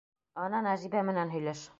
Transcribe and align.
Ана, 0.45 0.61
Нәжибә 0.69 1.03
менән 1.11 1.35
һөйләш. 1.35 1.67